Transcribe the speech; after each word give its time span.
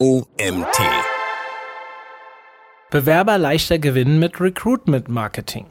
OMT. 0.00 0.78
Bewerber 2.88 3.36
leichter 3.36 3.80
gewinnen 3.80 4.20
mit 4.20 4.40
Recruitment 4.40 5.08
Marketing. 5.08 5.66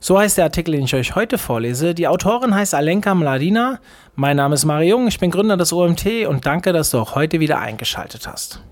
So 0.00 0.18
heißt 0.18 0.36
der 0.36 0.44
Artikel, 0.44 0.72
den 0.72 0.84
ich 0.84 0.94
euch 0.94 1.14
heute 1.14 1.38
vorlese. 1.38 1.94
Die 1.94 2.08
Autorin 2.08 2.54
heißt 2.54 2.74
Alenka 2.74 3.14
Mladina. 3.14 3.80
Mein 4.16 4.36
Name 4.36 4.54
ist 4.54 4.66
Mario 4.66 4.98
Jung, 4.98 5.08
ich 5.08 5.18
bin 5.18 5.30
Gründer 5.30 5.56
des 5.56 5.72
OMT 5.72 6.26
und 6.28 6.44
danke, 6.44 6.74
dass 6.74 6.90
du 6.90 6.98
auch 6.98 7.14
heute 7.14 7.40
wieder 7.40 7.58
eingeschaltet 7.58 8.28
hast. 8.28 8.62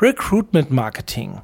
Recruitment 0.00 0.72
Marketing. 0.72 1.40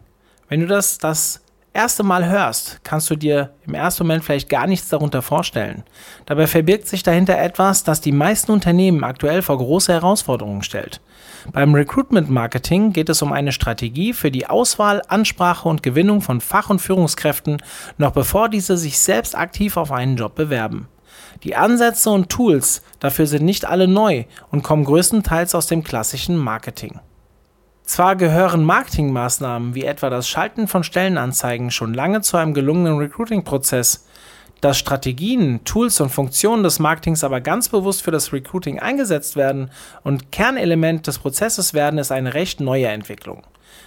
Wenn 0.49 0.59
du 0.59 0.67
das 0.67 0.99
das 0.99 1.41
erste 1.73 2.03
Mal 2.03 2.27
hörst, 2.27 2.81
kannst 2.83 3.11
du 3.11 3.15
dir 3.15 3.51
im 3.65 3.75
ersten 3.75 4.03
Moment 4.03 4.25
vielleicht 4.25 4.49
gar 4.49 4.67
nichts 4.67 4.89
darunter 4.89 5.23
vorstellen. 5.23 5.85
Dabei 6.27 6.49
verbirgt 6.49 6.89
sich 6.89 7.05
dahinter 7.05 7.39
etwas, 7.39 7.85
das 7.85 8.01
die 8.01 8.11
meisten 8.11 8.51
Unternehmen 8.51 9.05
aktuell 9.05 9.41
vor 9.41 9.59
große 9.59 9.93
Herausforderungen 9.93 10.65
stellt. 10.65 11.01
Beim 11.53 11.75
Recruitment 11.75 12.31
Marketing 12.31 12.93
geht 12.93 13.09
es 13.09 13.21
um 13.21 13.33
eine 13.33 13.53
Strategie 13.53 14.13
für 14.13 14.31
die 14.31 14.47
Auswahl, 14.47 15.03
Ansprache 15.09 15.69
und 15.69 15.83
Gewinnung 15.83 16.21
von 16.21 16.41
Fach- 16.41 16.71
und 16.71 16.81
Führungskräften, 16.81 17.63
noch 17.99 18.13
bevor 18.13 18.49
diese 18.49 18.77
sich 18.77 18.99
selbst 18.99 19.37
aktiv 19.37 19.77
auf 19.77 19.93
einen 19.93 20.17
Job 20.17 20.35
bewerben. 20.35 20.89
Die 21.43 21.57
Ansätze 21.57 22.11
und 22.11 22.31
Tools 22.31 22.83
dafür 23.01 23.27
sind 23.27 23.45
nicht 23.45 23.67
alle 23.67 23.89
neu 23.89 24.25
und 24.51 24.63
kommen 24.63 24.85
größtenteils 24.85 25.55
aus 25.55 25.67
dem 25.67 25.85
klassischen 25.85 26.37
Marketing. 26.37 27.01
Zwar 27.85 28.17
gehören 28.17 28.65
Marketingmaßnahmen 28.65 29.75
wie 29.75 29.85
etwa 29.85 30.09
das 30.09 30.27
Schalten 30.27 30.69
von 30.69 30.85
Stellenanzeigen 30.85 31.71
schon 31.71 31.93
lange 31.93 32.23
zu 32.23 32.39
einem 32.39 32.55
gelungenen 32.55 32.97
Recruiting-Prozess, 32.97 34.07
dass 34.61 34.79
Strategien, 34.79 35.63
Tools 35.65 36.01
und 36.01 36.11
Funktionen 36.11 36.63
des 36.63 36.79
Marketings 36.79 37.25
aber 37.25 37.41
ganz 37.41 37.69
bewusst 37.69 38.03
für 38.03 38.11
das 38.11 38.33
Recruiting 38.33 38.79
eingesetzt 38.79 39.37
werden 39.37 39.71
und 40.03 40.33
Kernelement 40.33 41.07
des 41.07 41.19
Prozesses 41.19 41.75
werden, 41.75 41.99
ist 41.99 42.13
eine 42.13 42.35
recht 42.35 42.61
neue 42.61 42.89
Entwicklung. 42.89 43.43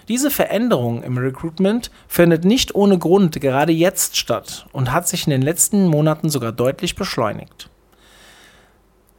Diese 0.07 0.31
Veränderung 0.31 1.03
im 1.03 1.17
Recruitment 1.17 1.91
findet 2.07 2.45
nicht 2.45 2.75
ohne 2.75 2.97
Grund 2.97 3.39
gerade 3.41 3.73
jetzt 3.73 4.17
statt 4.17 4.67
und 4.71 4.91
hat 4.91 5.07
sich 5.07 5.25
in 5.25 5.31
den 5.31 5.41
letzten 5.41 5.87
Monaten 5.87 6.29
sogar 6.29 6.51
deutlich 6.51 6.95
beschleunigt. 6.95 7.69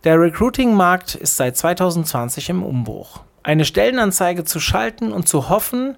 Der 0.04 0.18
Recruiting-Markt 0.20 1.14
ist 1.16 1.36
seit 1.36 1.56
2020 1.56 2.50
im 2.50 2.62
Umbruch 2.62 3.20
eine 3.42 3.64
Stellenanzeige 3.64 4.44
zu 4.44 4.60
schalten 4.60 5.10
und 5.12 5.28
zu 5.28 5.48
hoffen, 5.48 5.96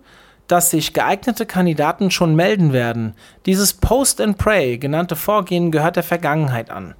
dass 0.50 0.70
sich 0.70 0.92
geeignete 0.92 1.46
Kandidaten 1.46 2.10
schon 2.10 2.34
melden 2.34 2.72
werden. 2.72 3.14
Dieses 3.46 3.72
Post 3.72 4.20
and 4.20 4.36
Pray 4.36 4.78
genannte 4.78 5.14
Vorgehen 5.14 5.70
gehört 5.70 5.94
der 5.94 6.02
Vergangenheit 6.02 6.70
an. 6.70 6.94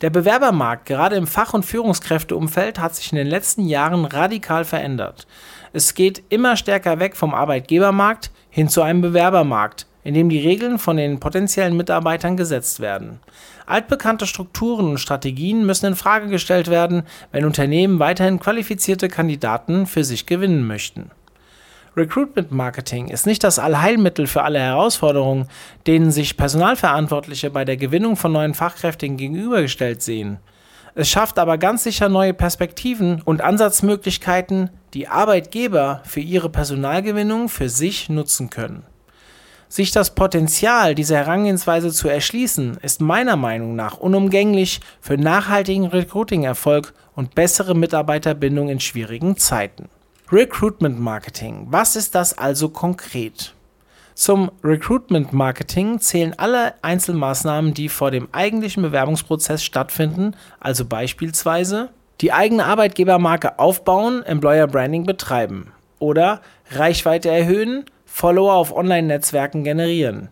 Der 0.00 0.10
Bewerbermarkt, 0.10 0.86
gerade 0.86 1.16
im 1.16 1.26
Fach- 1.26 1.54
und 1.54 1.64
Führungskräfteumfeld, 1.64 2.78
hat 2.78 2.94
sich 2.94 3.10
in 3.10 3.16
den 3.16 3.26
letzten 3.26 3.66
Jahren 3.66 4.04
radikal 4.04 4.64
verändert. 4.64 5.26
Es 5.72 5.94
geht 5.94 6.22
immer 6.28 6.56
stärker 6.56 7.00
weg 7.00 7.16
vom 7.16 7.34
Arbeitgebermarkt 7.34 8.30
hin 8.48 8.68
zu 8.68 8.82
einem 8.82 9.00
Bewerbermarkt, 9.00 9.86
in 10.04 10.14
dem 10.14 10.28
die 10.28 10.40
Regeln 10.40 10.78
von 10.78 10.96
den 10.96 11.18
potenziellen 11.18 11.76
Mitarbeitern 11.76 12.36
gesetzt 12.36 12.78
werden. 12.78 13.18
Altbekannte 13.66 14.26
Strukturen 14.26 14.90
und 14.90 14.98
Strategien 14.98 15.66
müssen 15.66 15.86
in 15.86 15.96
Frage 15.96 16.28
gestellt 16.28 16.68
werden, 16.68 17.02
wenn 17.32 17.44
Unternehmen 17.44 17.98
weiterhin 17.98 18.38
qualifizierte 18.38 19.08
Kandidaten 19.08 19.86
für 19.86 20.04
sich 20.04 20.26
gewinnen 20.26 20.64
möchten. 20.66 21.10
Recruitment 21.96 22.50
Marketing 22.50 23.06
ist 23.06 23.24
nicht 23.24 23.44
das 23.44 23.60
Allheilmittel 23.60 24.26
für 24.26 24.42
alle 24.42 24.58
Herausforderungen, 24.58 25.48
denen 25.86 26.10
sich 26.10 26.36
Personalverantwortliche 26.36 27.50
bei 27.50 27.64
der 27.64 27.76
Gewinnung 27.76 28.16
von 28.16 28.32
neuen 28.32 28.54
Fachkräften 28.54 29.16
gegenübergestellt 29.16 30.02
sehen. 30.02 30.38
Es 30.96 31.08
schafft 31.08 31.38
aber 31.38 31.56
ganz 31.56 31.84
sicher 31.84 32.08
neue 32.08 32.34
Perspektiven 32.34 33.22
und 33.24 33.42
Ansatzmöglichkeiten, 33.42 34.70
die 34.92 35.06
Arbeitgeber 35.06 36.02
für 36.04 36.20
ihre 36.20 36.50
Personalgewinnung 36.50 37.48
für 37.48 37.68
sich 37.68 38.08
nutzen 38.08 38.50
können. 38.50 38.84
Sich 39.68 39.92
das 39.92 40.16
Potenzial 40.16 40.96
dieser 40.96 41.18
Herangehensweise 41.18 41.92
zu 41.92 42.08
erschließen, 42.08 42.78
ist 42.82 43.00
meiner 43.00 43.36
Meinung 43.36 43.76
nach 43.76 43.98
unumgänglich 43.98 44.80
für 45.00 45.16
nachhaltigen 45.16 45.86
Recruiting-Erfolg 45.86 46.92
und 47.14 47.36
bessere 47.36 47.74
Mitarbeiterbindung 47.74 48.68
in 48.68 48.80
schwierigen 48.80 49.36
Zeiten. 49.36 49.88
Recruitment 50.36 50.98
Marketing. 50.98 51.68
Was 51.70 51.94
ist 51.94 52.16
das 52.16 52.36
also 52.36 52.68
konkret? 52.68 53.54
Zum 54.14 54.50
Recruitment 54.64 55.32
Marketing 55.32 56.00
zählen 56.00 56.34
alle 56.36 56.74
Einzelmaßnahmen, 56.82 57.72
die 57.72 57.88
vor 57.88 58.10
dem 58.10 58.26
eigentlichen 58.32 58.82
Bewerbungsprozess 58.82 59.62
stattfinden, 59.62 60.34
also 60.58 60.86
beispielsweise 60.86 61.90
die 62.20 62.32
eigene 62.32 62.64
Arbeitgebermarke 62.64 63.60
aufbauen, 63.60 64.24
Employer 64.24 64.66
Branding 64.66 65.06
betreiben 65.06 65.70
oder 66.00 66.40
Reichweite 66.72 67.30
erhöhen, 67.30 67.84
Follower 68.04 68.54
auf 68.54 68.74
Online-Netzwerken 68.74 69.62
generieren, 69.62 70.30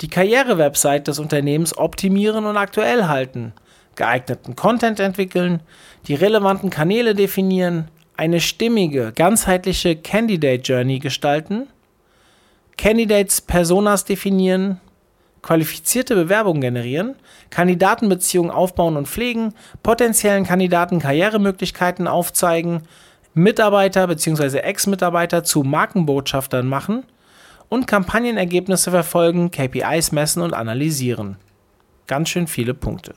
die 0.00 0.08
Karriere-Website 0.08 1.08
des 1.08 1.18
Unternehmens 1.18 1.76
optimieren 1.76 2.46
und 2.46 2.56
aktuell 2.56 3.04
halten, 3.04 3.52
geeigneten 3.96 4.56
Content 4.56 4.98
entwickeln, 4.98 5.60
die 6.06 6.14
relevanten 6.14 6.70
Kanäle 6.70 7.14
definieren, 7.14 7.88
eine 8.22 8.38
stimmige, 8.38 9.10
ganzheitliche 9.16 9.96
Candidate 9.96 10.62
Journey 10.62 11.00
gestalten, 11.00 11.66
Candidates 12.78 13.40
Personas 13.40 14.04
definieren, 14.04 14.80
qualifizierte 15.42 16.14
Bewerbungen 16.14 16.60
generieren, 16.60 17.16
Kandidatenbeziehungen 17.50 18.52
aufbauen 18.52 18.96
und 18.96 19.08
pflegen, 19.08 19.54
potenziellen 19.82 20.44
Kandidaten 20.44 21.00
Karrieremöglichkeiten 21.00 22.06
aufzeigen, 22.06 22.82
Mitarbeiter 23.34 24.06
bzw. 24.06 24.58
Ex-Mitarbeiter 24.58 25.42
zu 25.42 25.64
Markenbotschaftern 25.64 26.68
machen 26.68 27.02
und 27.68 27.88
Kampagnenergebnisse 27.88 28.92
verfolgen, 28.92 29.50
KPIs 29.50 30.12
messen 30.12 30.42
und 30.44 30.54
analysieren. 30.54 31.38
Ganz 32.06 32.28
schön 32.28 32.46
viele 32.46 32.72
Punkte. 32.72 33.14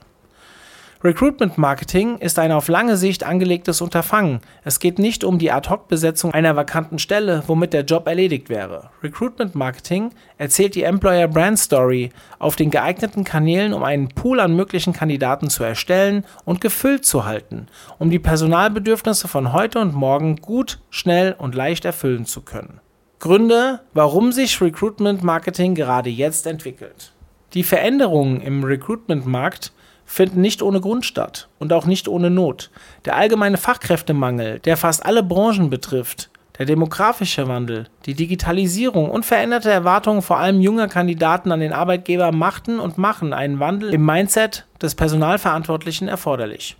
Recruitment 1.06 1.60
Marketing 1.60 2.18
ist 2.18 2.40
ein 2.40 2.52
auf 2.52 2.68
lange 2.68 2.98
Sicht 2.98 3.24
angelegtes 3.24 3.80
Unterfangen. 3.80 4.40
Es 4.64 4.80
geht 4.80 4.98
nicht 4.98 5.24
um 5.24 5.38
die 5.38 5.52
Ad-Hoc-Besetzung 5.52 6.34
einer 6.34 6.56
vakanten 6.56 6.98
Stelle, 6.98 7.44
womit 7.46 7.74
der 7.74 7.84
Job 7.84 8.08
erledigt 8.08 8.50
wäre. 8.50 8.90
Recruitment 9.04 9.54
Marketing 9.54 10.10
erzählt 10.40 10.74
die 10.74 10.82
Employer 10.82 11.28
Brand 11.28 11.60
Story 11.60 12.10
auf 12.40 12.56
den 12.56 12.72
geeigneten 12.72 13.24
Kanälen, 13.24 13.74
um 13.74 13.84
einen 13.84 14.08
Pool 14.08 14.40
an 14.40 14.56
möglichen 14.56 14.94
Kandidaten 14.94 15.52
zu 15.52 15.64
erstellen 15.64 16.26
und 16.44 16.60
gefüllt 16.60 17.06
zu 17.06 17.24
halten, 17.24 17.68
um 18.00 18.10
die 18.10 18.18
Personalbedürfnisse 18.18 19.28
von 19.28 19.54
heute 19.54 19.78
und 19.78 19.94
morgen 19.94 20.38
gut, 20.38 20.80
schnell 20.90 21.36
und 21.38 21.54
leicht 21.54 21.86
erfüllen 21.86 22.26
zu 22.26 22.42
können. 22.42 22.80
Gründe, 23.20 23.82
warum 23.94 24.32
sich 24.32 24.60
Recruitment 24.60 25.22
Marketing 25.22 25.76
gerade 25.76 26.10
jetzt 26.10 26.48
entwickelt. 26.48 27.14
Die 27.54 27.64
Veränderungen 27.64 28.42
im 28.42 28.64
Recruitment-Markt 28.64 29.72
finden 30.06 30.42
nicht 30.42 30.62
ohne 30.62 30.82
Grund 30.82 31.06
statt 31.06 31.50
und 31.60 31.74
auch 31.74 31.86
nicht 31.86 32.08
ohne 32.08 32.30
Not. 32.30 32.72
Der 33.06 33.16
allgemeine 33.16 33.58
Fachkräftemangel, 33.58 34.60
der 34.60 34.78
fast 34.78 35.06
alle 35.06 35.24
Branchen 35.24 35.70
betrifft, 35.70 36.30
der 36.58 36.66
demografische 36.66 37.48
Wandel, 37.48 37.88
die 38.06 38.14
Digitalisierung 38.14 39.10
und 39.10 39.26
veränderte 39.26 39.72
Erwartungen 39.72 40.22
vor 40.22 40.38
allem 40.38 40.62
junger 40.62 40.88
Kandidaten 40.88 41.52
an 41.52 41.60
den 41.60 41.74
Arbeitgeber 41.74 42.32
machten 42.32 42.80
und 42.80 42.98
machen 42.98 43.34
einen 43.34 43.60
Wandel 43.60 43.94
im 43.94 44.06
Mindset 44.06 44.66
des 44.82 44.96
Personalverantwortlichen 44.96 46.08
erforderlich. 46.08 46.78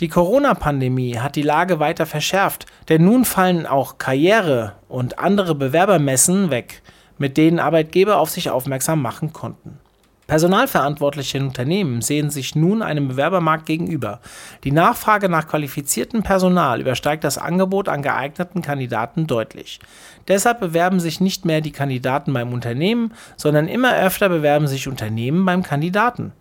Die 0.00 0.08
Corona-Pandemie 0.08 1.18
hat 1.18 1.36
die 1.36 1.42
Lage 1.42 1.78
weiter 1.78 2.06
verschärft, 2.06 2.66
denn 2.88 3.04
nun 3.04 3.24
fallen 3.24 3.66
auch 3.66 3.98
Karriere 3.98 4.74
und 4.88 5.18
andere 5.18 5.54
Bewerbermessen 5.54 6.50
weg, 6.50 6.82
mit 7.16 7.36
denen 7.36 7.60
Arbeitgeber 7.60 8.18
auf 8.18 8.30
sich 8.30 8.50
aufmerksam 8.50 9.00
machen 9.02 9.32
konnten. 9.32 9.78
Personalverantwortliche 10.26 11.38
in 11.38 11.48
Unternehmen 11.48 12.00
sehen 12.02 12.30
sich 12.30 12.54
nun 12.54 12.82
einem 12.82 13.08
Bewerbermarkt 13.08 13.66
gegenüber. 13.66 14.20
Die 14.64 14.72
Nachfrage 14.72 15.28
nach 15.28 15.46
qualifiziertem 15.46 16.22
Personal 16.22 16.80
übersteigt 16.80 17.24
das 17.24 17.38
Angebot 17.38 17.88
an 17.88 18.02
geeigneten 18.02 18.62
Kandidaten 18.62 19.26
deutlich. 19.26 19.80
Deshalb 20.28 20.60
bewerben 20.60 21.00
sich 21.00 21.20
nicht 21.20 21.44
mehr 21.44 21.60
die 21.60 21.72
Kandidaten 21.72 22.32
beim 22.32 22.52
Unternehmen, 22.52 23.12
sondern 23.36 23.68
immer 23.68 23.96
öfter 23.96 24.28
bewerben 24.28 24.66
sich 24.66 24.88
Unternehmen 24.88 25.44
beim 25.44 25.62
Kandidaten. 25.62 26.32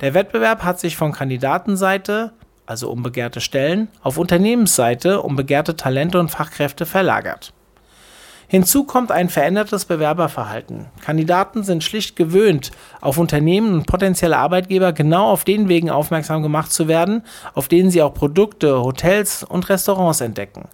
Der 0.00 0.14
Wettbewerb 0.14 0.62
hat 0.64 0.80
sich 0.80 0.96
von 0.96 1.12
Kandidatenseite 1.12 2.32
also 2.66 2.90
um 2.90 3.02
begehrte 3.02 3.40
Stellen, 3.40 3.88
auf 4.02 4.18
Unternehmensseite 4.18 5.22
um 5.22 5.36
begehrte 5.36 5.76
Talente 5.76 6.18
und 6.18 6.30
Fachkräfte 6.30 6.84
verlagert. 6.84 7.52
Hinzu 8.48 8.84
kommt 8.84 9.10
ein 9.10 9.28
verändertes 9.28 9.86
Bewerberverhalten. 9.86 10.86
Kandidaten 11.04 11.64
sind 11.64 11.82
schlicht 11.82 12.14
gewöhnt, 12.14 12.70
auf 13.00 13.18
Unternehmen 13.18 13.74
und 13.74 13.86
potenzielle 13.86 14.36
Arbeitgeber 14.36 14.92
genau 14.92 15.30
auf 15.30 15.42
den 15.42 15.68
Wegen 15.68 15.90
aufmerksam 15.90 16.44
gemacht 16.44 16.70
zu 16.70 16.86
werden, 16.86 17.22
auf 17.54 17.66
denen 17.66 17.90
sie 17.90 18.02
auch 18.02 18.14
Produkte, 18.14 18.84
Hotels 18.84 19.42
und 19.42 19.68
Restaurants 19.68 20.20
entdecken. 20.20 20.68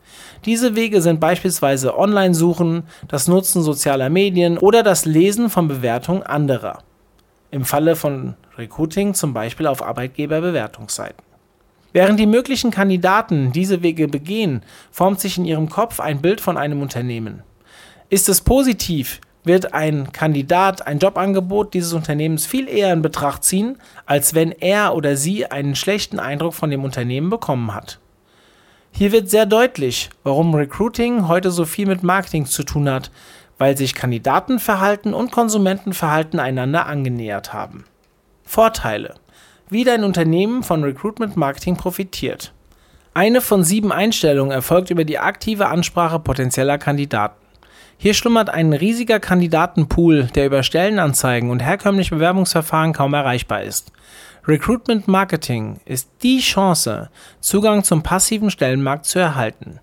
Diese 0.44 0.76
Wege 0.76 1.00
sind 1.00 1.18
beispielsweise 1.18 1.98
Online-Suchen, 1.98 2.82
das 3.08 3.26
Nutzen 3.26 3.62
sozialer 3.62 4.10
Medien 4.10 4.58
oder 4.58 4.82
das 4.82 5.06
Lesen 5.06 5.48
von 5.48 5.66
Bewertungen 5.66 6.22
anderer. 6.22 6.80
Im 7.50 7.64
Falle 7.64 7.96
von 7.96 8.34
Recruiting 8.58 9.14
zum 9.14 9.32
Beispiel 9.32 9.66
auf 9.66 9.82
Arbeitgeberbewertungsseiten. 9.82 11.22
Während 11.94 12.20
die 12.20 12.26
möglichen 12.26 12.70
Kandidaten 12.70 13.52
diese 13.52 13.82
Wege 13.82 14.08
begehen, 14.08 14.62
formt 14.90 15.20
sich 15.20 15.38
in 15.38 15.44
ihrem 15.44 15.68
Kopf 15.68 16.00
ein 16.00 16.20
Bild 16.20 16.40
von 16.40 16.56
einem 16.56 16.80
Unternehmen. 16.80 17.42
Ist 18.12 18.28
es 18.28 18.42
positiv, 18.42 19.22
wird 19.42 19.72
ein 19.72 20.12
Kandidat 20.12 20.86
ein 20.86 20.98
Jobangebot 20.98 21.72
dieses 21.72 21.94
Unternehmens 21.94 22.44
viel 22.44 22.68
eher 22.68 22.92
in 22.92 23.00
Betracht 23.00 23.42
ziehen, 23.42 23.78
als 24.04 24.34
wenn 24.34 24.52
er 24.52 24.94
oder 24.94 25.16
sie 25.16 25.46
einen 25.46 25.74
schlechten 25.74 26.20
Eindruck 26.20 26.52
von 26.52 26.68
dem 26.68 26.84
Unternehmen 26.84 27.30
bekommen 27.30 27.74
hat. 27.74 28.00
Hier 28.90 29.12
wird 29.12 29.30
sehr 29.30 29.46
deutlich, 29.46 30.10
warum 30.24 30.54
Recruiting 30.54 31.26
heute 31.26 31.50
so 31.50 31.64
viel 31.64 31.86
mit 31.86 32.02
Marketing 32.02 32.44
zu 32.44 32.64
tun 32.64 32.90
hat, 32.90 33.10
weil 33.56 33.78
sich 33.78 33.94
Kandidatenverhalten 33.94 35.14
und 35.14 35.32
Konsumentenverhalten 35.32 36.38
einander 36.38 36.84
angenähert 36.84 37.54
haben. 37.54 37.86
Vorteile. 38.44 39.14
Wie 39.70 39.84
dein 39.84 40.04
Unternehmen 40.04 40.62
von 40.62 40.84
Recruitment 40.84 41.38
Marketing 41.38 41.78
profitiert. 41.78 42.52
Eine 43.14 43.40
von 43.40 43.64
sieben 43.64 43.90
Einstellungen 43.90 44.52
erfolgt 44.52 44.90
über 44.90 45.06
die 45.06 45.18
aktive 45.18 45.68
Ansprache 45.68 46.18
potenzieller 46.18 46.76
Kandidaten. 46.76 47.41
Hier 48.02 48.14
schlummert 48.14 48.50
ein 48.50 48.72
riesiger 48.72 49.20
Kandidatenpool, 49.20 50.24
der 50.34 50.46
über 50.46 50.64
Stellenanzeigen 50.64 51.50
und 51.50 51.60
herkömmliche 51.60 52.16
Bewerbungsverfahren 52.16 52.92
kaum 52.92 53.14
erreichbar 53.14 53.62
ist. 53.62 53.92
Recruitment 54.44 55.06
Marketing 55.06 55.78
ist 55.84 56.10
die 56.24 56.40
Chance, 56.40 57.10
Zugang 57.38 57.84
zum 57.84 58.02
passiven 58.02 58.50
Stellenmarkt 58.50 59.06
zu 59.06 59.20
erhalten. 59.20 59.78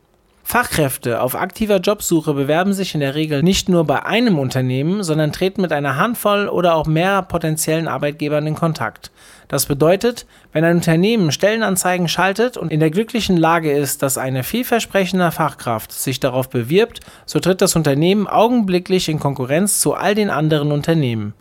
Fachkräfte 0.51 1.21
auf 1.21 1.35
aktiver 1.35 1.77
Jobsuche 1.77 2.33
bewerben 2.33 2.73
sich 2.73 2.95
in 2.95 3.01
der 3.01 3.13
Regel 3.13 3.43
nicht 3.43 3.69
nur 3.69 3.83
bei 3.83 4.03
einem 4.03 4.39
Unternehmen, 4.39 5.03
sondern 5.03 5.31
treten 5.31 5.61
mit 5.61 5.71
einer 5.71 5.95
Handvoll 5.95 6.47
oder 6.47 6.73
auch 6.73 6.87
mehr 6.87 7.21
potenziellen 7.21 7.87
Arbeitgebern 7.87 8.47
in 8.47 8.55
Kontakt. 8.55 9.11
Das 9.47 9.67
bedeutet, 9.67 10.25
wenn 10.51 10.63
ein 10.63 10.77
Unternehmen 10.77 11.31
Stellenanzeigen 11.31 12.07
schaltet 12.07 12.57
und 12.57 12.71
in 12.71 12.79
der 12.79 12.89
glücklichen 12.89 13.37
Lage 13.37 13.71
ist, 13.71 14.01
dass 14.01 14.17
eine 14.17 14.43
vielversprechende 14.43 15.29
Fachkraft 15.29 15.91
sich 15.91 16.19
darauf 16.19 16.49
bewirbt, 16.49 17.01
so 17.27 17.39
tritt 17.39 17.61
das 17.61 17.75
Unternehmen 17.75 18.25
augenblicklich 18.25 19.07
in 19.07 19.19
Konkurrenz 19.19 19.79
zu 19.79 19.93
all 19.93 20.15
den 20.15 20.31
anderen 20.31 20.71
Unternehmen, 20.71 21.35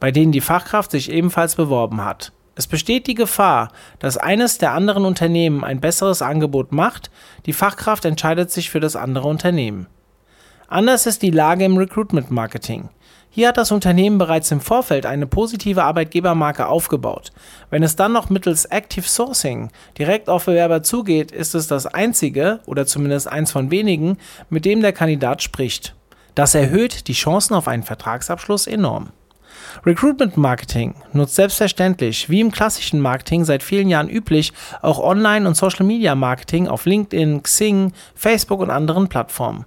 bei 0.00 0.10
denen 0.10 0.32
die 0.32 0.40
Fachkraft 0.40 0.90
sich 0.90 1.12
ebenfalls 1.12 1.54
beworben 1.54 2.02
hat. 2.02 2.32
Es 2.56 2.66
besteht 2.66 3.06
die 3.06 3.14
Gefahr, 3.14 3.70
dass 3.98 4.16
eines 4.16 4.58
der 4.58 4.72
anderen 4.72 5.04
Unternehmen 5.04 5.64
ein 5.64 5.80
besseres 5.80 6.22
Angebot 6.22 6.72
macht, 6.72 7.10
die 7.46 7.52
Fachkraft 7.52 8.04
entscheidet 8.04 8.50
sich 8.50 8.70
für 8.70 8.80
das 8.80 8.96
andere 8.96 9.26
Unternehmen. 9.28 9.86
Anders 10.68 11.06
ist 11.06 11.22
die 11.22 11.30
Lage 11.30 11.64
im 11.64 11.76
Recruitment 11.76 12.30
Marketing. 12.30 12.88
Hier 13.30 13.48
hat 13.48 13.56
das 13.56 13.72
Unternehmen 13.72 14.18
bereits 14.18 14.52
im 14.52 14.60
Vorfeld 14.60 15.06
eine 15.06 15.26
positive 15.26 15.82
Arbeitgebermarke 15.82 16.68
aufgebaut. 16.68 17.32
Wenn 17.68 17.82
es 17.82 17.96
dann 17.96 18.12
noch 18.12 18.30
mittels 18.30 18.64
Active 18.64 19.08
Sourcing 19.08 19.70
direkt 19.98 20.28
auf 20.28 20.44
Bewerber 20.44 20.84
zugeht, 20.84 21.32
ist 21.32 21.56
es 21.56 21.66
das 21.66 21.86
einzige 21.86 22.60
oder 22.66 22.86
zumindest 22.86 23.26
eins 23.26 23.50
von 23.50 23.72
wenigen, 23.72 24.18
mit 24.50 24.64
dem 24.64 24.82
der 24.82 24.92
Kandidat 24.92 25.42
spricht. 25.42 25.96
Das 26.36 26.54
erhöht 26.54 27.08
die 27.08 27.12
Chancen 27.12 27.54
auf 27.54 27.66
einen 27.66 27.82
Vertragsabschluss 27.82 28.68
enorm. 28.68 29.10
Recruitment 29.84 30.36
Marketing 30.36 30.94
nutzt 31.12 31.34
selbstverständlich, 31.34 32.30
wie 32.30 32.40
im 32.40 32.50
klassischen 32.50 33.00
Marketing 33.00 33.44
seit 33.44 33.62
vielen 33.62 33.88
Jahren 33.88 34.08
üblich, 34.08 34.52
auch 34.82 34.98
Online- 34.98 35.46
und 35.46 35.56
Social-Media-Marketing 35.56 36.68
auf 36.68 36.86
LinkedIn, 36.86 37.42
Xing, 37.42 37.92
Facebook 38.14 38.60
und 38.60 38.70
anderen 38.70 39.08
Plattformen 39.08 39.64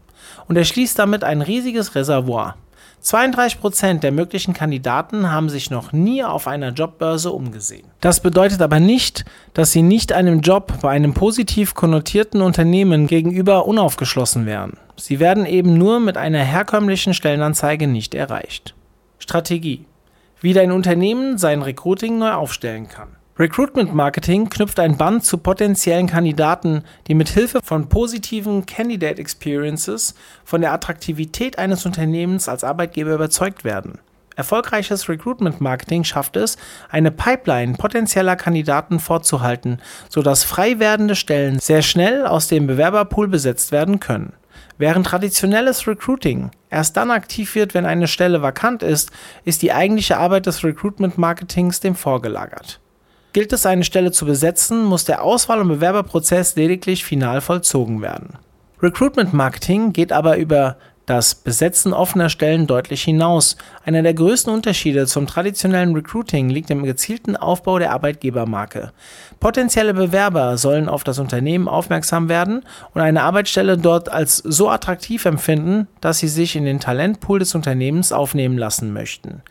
und 0.48 0.58
erschließt 0.58 0.98
damit 0.98 1.24
ein 1.24 1.42
riesiges 1.42 1.96
Reservoir. 1.96 2.56
32% 3.04 4.00
der 4.00 4.12
möglichen 4.12 4.54
Kandidaten 4.54 5.32
haben 5.32 5.50
sich 5.50 5.70
noch 5.70 5.94
nie 5.94 6.24
auf 6.24 6.48
einer 6.48 6.72
Jobbörse 6.72 7.32
umgesehen. 7.32 7.88
Das 8.02 8.22
bedeutet 8.22 8.62
aber 8.62 8.80
nicht, 8.80 9.24
dass 9.54 9.72
sie 9.72 9.84
nicht 9.84 10.12
einem 10.12 10.42
Job 10.42 10.74
bei 10.82 10.90
einem 10.90 11.14
positiv 11.14 11.74
konnotierten 11.74 12.42
Unternehmen 12.42 13.08
gegenüber 13.08 13.66
unaufgeschlossen 13.66 14.46
wären. 14.46 14.78
Sie 14.98 15.20
werden 15.20 15.46
eben 15.46 15.78
nur 15.78 16.00
mit 16.00 16.18
einer 16.18 16.44
herkömmlichen 16.44 17.14
Stellenanzeige 17.14 17.88
nicht 17.88 18.16
erreicht. 18.16 18.74
Strategie 19.20 19.86
wie 20.42 20.54
dein 20.54 20.72
Unternehmen 20.72 21.38
sein 21.38 21.62
Recruiting 21.62 22.18
neu 22.18 22.32
aufstellen 22.32 22.88
kann. 22.88 23.10
Recruitment 23.40 23.94
Marketing 23.94 24.50
knüpft 24.50 24.80
ein 24.80 24.98
Band 24.98 25.24
zu 25.24 25.38
potenziellen 25.38 26.08
Kandidaten, 26.08 26.84
die 27.08 27.14
mit 27.14 27.30
Hilfe 27.30 27.60
von 27.64 27.88
positiven 27.88 28.66
Candidate 28.66 29.22
Experiences 29.22 30.16
von 30.44 30.62
der 30.62 30.74
Attraktivität 30.74 31.60
eines 31.60 31.86
Unternehmens 31.86 32.50
als 32.50 32.64
Arbeitgeber 32.64 33.14
überzeugt 33.14 33.64
werden. 33.64 34.00
Erfolgreiches 34.36 35.08
Recruitment 35.08 35.62
Marketing 35.62 36.04
schafft 36.04 36.36
es, 36.36 36.58
eine 36.90 37.12
Pipeline 37.12 37.74
potenzieller 37.74 38.36
Kandidaten 38.36 39.00
vorzuhalten, 39.00 39.80
sodass 40.10 40.44
frei 40.44 40.80
werdende 40.80 41.16
Stellen 41.16 41.60
sehr 41.60 41.84
schnell 41.84 42.26
aus 42.26 42.48
dem 42.48 42.66
Bewerberpool 42.66 43.28
besetzt 43.28 43.72
werden 43.72 44.00
können. 44.00 44.34
Während 44.80 45.08
traditionelles 45.08 45.88
Recruiting 45.88 46.52
erst 46.70 46.98
dann 46.98 47.12
aktiv 47.12 47.56
wird, 47.56 47.74
wenn 47.74 47.86
eine 47.86 48.08
Stelle 48.08 48.42
vakant 48.42 48.84
ist, 48.84 49.12
ist 49.46 49.62
die 49.62 49.72
eigentliche 49.72 50.18
Arbeit 50.18 50.46
des 50.46 50.64
Recruitment 50.64 51.18
Marketings 51.18 51.80
dem 51.80 51.96
vorgelagert. 51.96 52.80
Gilt 53.34 53.54
es, 53.54 53.66
eine 53.66 53.84
Stelle 53.84 54.12
zu 54.12 54.26
besetzen, 54.26 54.84
muss 54.84 55.06
der 55.06 55.24
Auswahl- 55.24 55.62
und 55.62 55.68
Bewerberprozess 55.68 56.56
lediglich 56.56 57.06
final 57.06 57.42
vollzogen 57.42 58.02
werden. 58.02 58.38
Recruitment 58.82 59.34
Marketing 59.34 59.94
geht 59.94 60.12
aber 60.12 60.38
über 60.38 60.78
das 61.08 61.36
Besetzen 61.36 61.94
offener 61.94 62.30
Stellen 62.30 62.68
deutlich 62.68 63.02
hinaus. 63.02 63.58
Einer 63.86 64.04
der 64.04 64.14
größten 64.14 64.54
Unterschiede 64.54 65.08
zum 65.08 65.26
traditionellen 65.26 65.96
Recruiting 65.96 66.50
liegt 66.50 66.70
im 66.70 66.84
gezielten 66.84 67.38
Aufbau 67.38 67.80
der 67.80 67.94
Arbeitgebermarke. 67.94 68.92
Potenzielle 69.40 69.94
Bewerber 69.94 70.58
sollen 70.58 70.90
auf 70.90 71.06
das 71.06 71.18
Unternehmen 71.18 71.70
aufmerksam 71.70 72.28
werden 72.28 72.64
und 72.94 73.02
eine 73.02 73.24
Arbeitsstelle 73.24 73.78
dort 73.78 74.10
als 74.10 74.38
so 74.38 74.70
attraktiv 74.70 75.24
empfinden, 75.26 75.88
dass 76.02 76.20
sie 76.20 76.28
sich 76.28 76.58
in 76.58 76.66
den 76.66 76.82
Talentpool 76.82 77.40
des 77.40 77.56
Unternehmens 77.56 78.12
aufnehmen 78.12 78.58
lassen 78.58 78.92
möchten. 78.92 79.42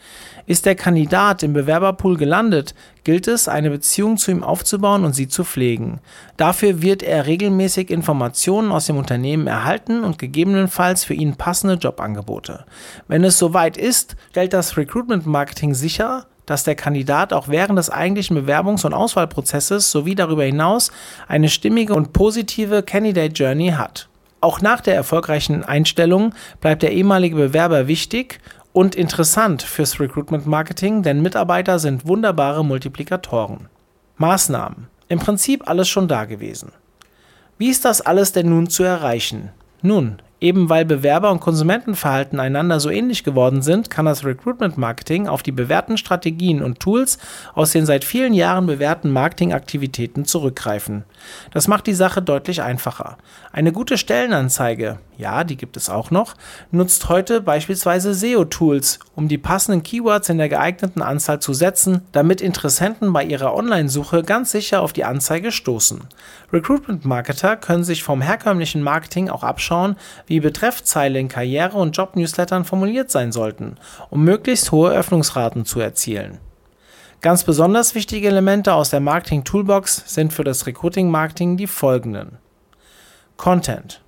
Ist 0.46 0.64
der 0.64 0.76
Kandidat 0.76 1.43
im 1.43 1.52
Bewerberpool 1.52 2.16
gelandet, 2.16 2.75
gilt 3.02 3.26
es, 3.26 3.48
eine 3.48 3.70
Beziehung 3.70 4.16
zu 4.16 4.31
ihm 4.31 4.44
aufzubauen 4.44 5.04
und 5.04 5.12
sie 5.12 5.26
zu 5.26 5.43
pflegen. 5.43 6.00
Dafür 6.37 6.82
wird 6.82 7.02
er 7.02 7.26
regelmäßig 7.26 7.90
Informationen 7.90 8.70
aus 8.70 8.87
dem 8.87 8.96
Unternehmen 8.96 9.48
erhalten 9.48 10.04
und 10.04 10.19
gegebenenfalls 10.19 11.04
für 11.04 11.14
ihn 11.14 11.37
passende 11.37 11.75
Jobangebote. 11.75 12.64
Wenn 13.08 13.25
es 13.25 13.38
soweit 13.38 13.76
ist, 13.76 14.16
stellt 14.31 14.52
das 14.52 14.76
Recruitment 14.76 15.26
Marketing 15.26 15.75
sicher, 15.75 16.26
dass 16.46 16.62
der 16.62 16.76
Kandidat 16.76 17.32
auch 17.32 17.48
während 17.48 17.78
des 17.78 17.90
eigentlichen 17.90 18.38
Bewerbungs- 18.38 18.87
und 18.87 18.94
Auswahlprozesses 18.94 19.90
sowie 19.90 20.14
darüber 20.14 20.44
hinaus 20.44 20.93
eine 21.26 21.48
stimmige 21.48 21.94
und 21.94 22.12
positive 22.12 22.84
Candidate 22.84 23.34
Journey 23.34 23.70
hat. 23.70 24.08
Auch 24.40 24.60
nach 24.60 24.81
der 24.81 24.94
erfolgreichen 24.94 25.64
Einstellung 25.64 26.32
bleibt 26.60 26.82
der 26.82 26.93
ehemalige 26.93 27.36
Bewerber 27.36 27.88
wichtig 27.88 28.38
und 28.77 28.95
interessant 28.95 29.63
fürs 29.63 29.99
Recruitment 30.01 30.47
Marketing, 30.47 31.03
denn 31.03 31.23
Mitarbeiter 31.23 31.79
sind 31.79 32.06
wunderbare 32.06 32.63
Multiplikatoren. 32.63 33.71
Maßnahmen. 34.19 34.89
Im 35.09 35.19
Prinzip 35.19 35.67
alles 35.67 35.89
schon 35.89 36.09
da 36.09 36.27
gewesen. 36.27 36.73
Wie 37.56 37.71
ist 37.71 37.87
das 37.87 38.03
alles 38.03 38.33
denn 38.33 38.51
nun 38.51 38.69
zu 38.69 38.83
erreichen? 38.83 39.49
Nun, 39.81 40.21
Eben 40.39 40.69
weil 40.69 40.85
Bewerber 40.85 41.31
und 41.31 41.41
Konsumentenverhalten 41.41 42.39
einander 42.39 42.79
so 42.79 42.91
ähnlich 42.91 43.25
geworden 43.25 43.63
sind, 43.63 43.89
kann 43.89 44.05
das 44.05 44.23
Recruitment 44.23 44.77
Marketing 44.77 45.29
auf 45.29 45.43
die 45.43 45.53
bewährten 45.53 45.97
Strategien 45.97 46.63
und 46.63 46.79
Tools 46.79 47.17
aus 47.55 47.73
den 47.73 47.87
seit 47.87 48.05
vielen 48.05 48.35
Jahren 48.35 48.67
bewährten 48.67 49.11
Marketingaktivitäten 49.11 50.27
zurückgreifen. 50.27 51.05
Das 51.53 51.69
macht 51.69 51.87
die 51.87 51.95
Sache 51.95 52.21
deutlich 52.21 52.61
einfacher. 52.61 53.17
Eine 53.51 53.73
gute 53.73 53.97
Stellenanzeige, 53.97 54.99
ja, 55.19 55.44
die 55.44 55.56
gibt 55.56 55.77
es 55.77 55.89
auch 55.89 56.11
noch, 56.11 56.35
nutzt 56.70 57.08
heute 57.08 57.41
beispielsweise 57.41 58.15
SEO-Tools, 58.15 58.99
um 59.15 59.29
die 59.29 59.39
passenden 59.39 59.82
Keywords 59.82 60.29
in 60.29 60.39
der 60.39 60.49
geeigneten 60.49 61.03
Anzahl 61.03 61.41
zu 61.41 61.55
setzen, 61.55 62.03
damit 62.13 62.41
Interessenten 62.41 63.13
bei 63.13 63.25
ihrer 63.25 63.55
Online-Suche 63.55 64.23
ganz 64.23 64.51
sicher 64.51 64.82
auf 64.82 64.93
die 64.93 65.05
Anzeige 65.05 65.53
stoßen. 65.53 66.03
Recruitment-Marketer 66.53 67.56
können 67.56 67.85
sich 67.85 68.03
vom 68.03 68.20
herkömmlichen 68.20 68.82
Marketing 68.82 69.31
auch 69.31 69.43
abschauen, 69.43 69.96
wie 70.27 70.41
Betreffzeile 70.41 71.19
in 71.19 71.29
Karriere- 71.29 71.79
und 71.79 71.96
Job-Newslettern 71.96 72.65
formuliert 72.65 73.11
sein 73.11 73.32
sollten, 73.32 73.77
um 74.11 74.23
möglichst 74.25 74.70
hohe 74.73 74.91
Öffnungsraten 74.91 75.65
zu 75.65 75.81
erzielen. 75.81 76.39
Ganz 77.23 77.44
besonders 77.44 77.94
wichtige 77.94 78.29
Elemente 78.29 78.75
aus 78.75 78.91
der 78.91 79.01
Marketing-Toolbox 79.01 80.05
sind 80.06 80.32
für 80.32 80.44
das 80.44 80.67
Recruiting-Marketing 80.67 81.56
die 81.56 81.67
folgenden. 81.67 82.39
Content 83.37 84.03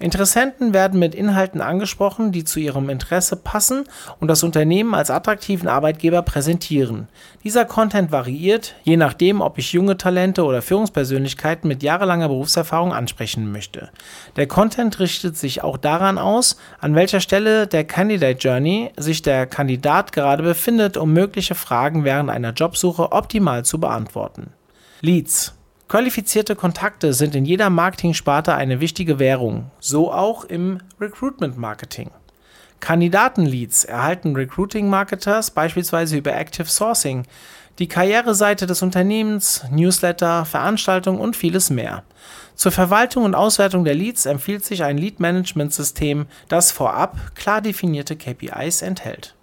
Interessenten 0.00 0.72
werden 0.72 0.98
mit 0.98 1.14
Inhalten 1.14 1.60
angesprochen, 1.60 2.32
die 2.32 2.44
zu 2.44 2.58
ihrem 2.58 2.88
Interesse 2.88 3.36
passen 3.36 3.84
und 4.18 4.28
das 4.28 4.42
Unternehmen 4.42 4.94
als 4.94 5.10
attraktiven 5.10 5.68
Arbeitgeber 5.68 6.22
präsentieren. 6.22 7.08
Dieser 7.44 7.66
Content 7.66 8.10
variiert, 8.10 8.76
je 8.82 8.96
nachdem, 8.96 9.42
ob 9.42 9.58
ich 9.58 9.74
junge 9.74 9.98
Talente 9.98 10.44
oder 10.44 10.62
Führungspersönlichkeiten 10.62 11.68
mit 11.68 11.82
jahrelanger 11.82 12.28
Berufserfahrung 12.28 12.94
ansprechen 12.94 13.52
möchte. 13.52 13.90
Der 14.36 14.46
Content 14.46 14.98
richtet 15.00 15.36
sich 15.36 15.62
auch 15.62 15.76
daran 15.76 16.16
aus, 16.16 16.56
an 16.80 16.94
welcher 16.94 17.20
Stelle 17.20 17.66
der 17.66 17.84
Candidate 17.84 18.38
Journey 18.38 18.92
sich 18.96 19.20
der 19.20 19.46
Kandidat 19.46 20.12
gerade 20.12 20.42
befindet, 20.42 20.96
um 20.96 21.12
mögliche 21.12 21.54
Fragen 21.54 22.04
während 22.04 22.30
einer 22.30 22.52
Jobsuche 22.52 23.12
optimal 23.12 23.66
zu 23.66 23.78
beantworten. 23.78 24.54
Leads 25.02 25.59
Qualifizierte 25.90 26.54
Kontakte 26.54 27.12
sind 27.12 27.34
in 27.34 27.44
jeder 27.44 27.68
Marketing-Sparte 27.68 28.54
eine 28.54 28.78
wichtige 28.78 29.18
Währung, 29.18 29.72
so 29.80 30.12
auch 30.12 30.44
im 30.44 30.78
Recruitment-Marketing. 31.00 32.12
Kandidatenleads 32.78 33.86
erhalten 33.86 34.36
Recruiting-Marketers 34.36 35.50
beispielsweise 35.50 36.16
über 36.16 36.32
Active 36.32 36.68
Sourcing, 36.68 37.24
die 37.80 37.88
Karriereseite 37.88 38.68
des 38.68 38.82
Unternehmens, 38.82 39.64
Newsletter, 39.72 40.44
Veranstaltungen 40.44 41.18
und 41.18 41.34
vieles 41.34 41.70
mehr. 41.70 42.04
Zur 42.54 42.70
Verwaltung 42.70 43.24
und 43.24 43.34
Auswertung 43.34 43.82
der 43.82 43.96
Leads 43.96 44.26
empfiehlt 44.26 44.64
sich 44.64 44.84
ein 44.84 44.96
Lead-Management-System, 44.96 46.26
das 46.46 46.70
vorab 46.70 47.34
klar 47.34 47.60
definierte 47.60 48.14
KPIs 48.14 48.82
enthält. 48.82 49.34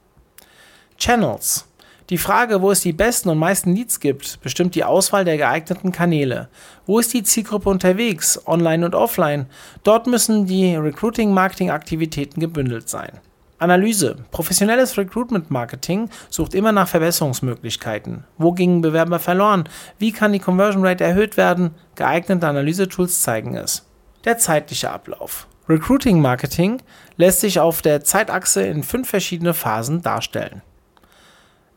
Channels 0.97 1.66
die 2.09 2.17
Frage, 2.17 2.61
wo 2.61 2.71
es 2.71 2.81
die 2.81 2.93
besten 2.93 3.29
und 3.29 3.37
meisten 3.37 3.75
Leads 3.75 3.99
gibt, 3.99 4.39
bestimmt 4.41 4.75
die 4.75 4.85
Auswahl 4.85 5.25
der 5.25 5.37
geeigneten 5.37 5.91
Kanäle. 5.91 6.47
Wo 6.85 6.99
ist 6.99 7.13
die 7.13 7.23
Zielgruppe 7.23 7.69
unterwegs, 7.69 8.39
online 8.47 8.85
und 8.85 8.95
offline? 8.95 9.47
Dort 9.83 10.07
müssen 10.07 10.45
die 10.45 10.75
Recruiting-Marketing-Aktivitäten 10.75 12.39
gebündelt 12.39 12.87
sein. 12.87 13.19
Analyse. 13.59 14.17
Professionelles 14.31 14.97
Recruitment-Marketing 14.97 16.09
sucht 16.29 16.53
immer 16.53 16.71
nach 16.71 16.87
Verbesserungsmöglichkeiten. 16.87 18.23
Wo 18.37 18.51
gingen 18.51 18.81
Bewerber 18.81 19.19
verloren? 19.19 19.67
Wie 19.97 20.11
kann 20.11 20.31
die 20.31 20.39
Conversion 20.39 20.85
Rate 20.85 21.03
erhöht 21.03 21.37
werden? 21.37 21.71
Geeignete 21.95 22.47
Analysetools 22.47 23.21
zeigen 23.21 23.55
es. 23.55 23.85
Der 24.25 24.37
zeitliche 24.37 24.91
Ablauf. 24.91 25.47
Recruiting-Marketing 25.67 26.81
lässt 27.17 27.41
sich 27.41 27.59
auf 27.59 27.81
der 27.81 28.03
Zeitachse 28.03 28.61
in 28.61 28.83
fünf 28.83 29.09
verschiedene 29.09 29.53
Phasen 29.53 30.01
darstellen. 30.01 30.61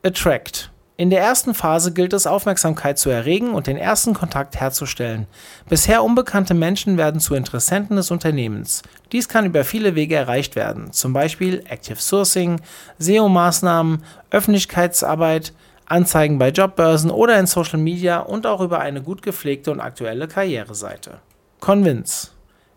Attract. 0.02 0.70
In 0.96 1.10
der 1.10 1.20
ersten 1.20 1.52
Phase 1.52 1.92
gilt 1.92 2.14
es, 2.14 2.26
Aufmerksamkeit 2.26 2.98
zu 2.98 3.10
erregen 3.10 3.52
und 3.52 3.66
den 3.66 3.76
ersten 3.76 4.14
Kontakt 4.14 4.58
herzustellen. 4.58 5.26
Bisher 5.68 6.02
unbekannte 6.02 6.54
Menschen 6.54 6.96
werden 6.96 7.20
zu 7.20 7.34
Interessenten 7.34 7.96
des 7.96 8.10
Unternehmens. 8.10 8.80
Dies 9.12 9.28
kann 9.28 9.44
über 9.44 9.62
viele 9.62 9.94
Wege 9.94 10.16
erreicht 10.16 10.56
werden, 10.56 10.90
zum 10.92 11.12
Beispiel 11.12 11.62
Active 11.68 12.00
Sourcing, 12.00 12.62
SEO-Maßnahmen, 12.98 14.02
Öffentlichkeitsarbeit, 14.30 15.52
Anzeigen 15.84 16.38
bei 16.38 16.48
Jobbörsen 16.48 17.10
oder 17.10 17.38
in 17.38 17.46
Social 17.46 17.78
Media 17.78 18.20
und 18.20 18.46
auch 18.46 18.62
über 18.62 18.78
eine 18.80 19.02
gut 19.02 19.20
gepflegte 19.20 19.70
und 19.70 19.80
aktuelle 19.80 20.28
Karriereseite. 20.28 21.18
Convince. 21.60 22.30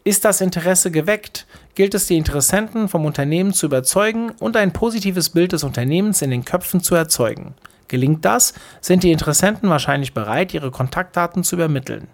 Ist 0.06 0.26
das 0.26 0.42
Interesse 0.42 0.92
geweckt, 0.92 1.48
gilt 1.76 1.94
es 1.94 2.08
die 2.08 2.18
Interessenten 2.18 2.90
vom 2.90 3.06
Unternehmen 3.06 3.54
zu 3.54 3.68
überzeugen 3.68 4.32
und 4.40 4.58
ein 4.58 4.74
positives 4.74 5.30
Bild 5.30 5.54
des 5.54 5.64
Unternehmens 5.64 6.22
in 6.22 6.30
den 6.30 6.44
Köpfen 6.44 6.82
zu 6.82 6.94
erzeugen. 6.94 7.54
Gelingt 7.88 8.26
das, 8.26 8.54
sind 8.82 9.04
die 9.04 9.12
Interessenten 9.12 9.70
wahrscheinlich 9.70 10.14
bereit, 10.14 10.54
ihre 10.54 10.72
Kontaktdaten 10.72 11.44
zu 11.44 11.56
übermitteln. 11.56 12.08